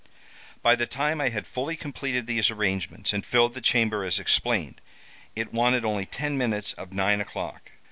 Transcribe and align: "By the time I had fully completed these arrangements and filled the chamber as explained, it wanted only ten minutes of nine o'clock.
"By 0.63 0.75
the 0.75 0.87
time 0.87 1.21
I 1.21 1.29
had 1.29 1.45
fully 1.45 1.75
completed 1.75 2.25
these 2.25 2.49
arrangements 2.49 3.13
and 3.13 3.23
filled 3.23 3.53
the 3.53 3.61
chamber 3.61 4.03
as 4.03 4.17
explained, 4.17 4.81
it 5.35 5.53
wanted 5.53 5.85
only 5.85 6.07
ten 6.07 6.39
minutes 6.39 6.73
of 6.73 6.91
nine 6.91 7.21
o'clock. 7.21 7.69